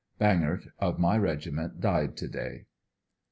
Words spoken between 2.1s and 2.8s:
to day.